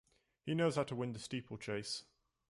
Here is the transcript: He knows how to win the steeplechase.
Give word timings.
He 0.47 0.55
knows 0.55 0.77
how 0.77 0.83
to 0.85 0.95
win 0.95 1.13
the 1.13 1.19
steeplechase. 1.19 2.05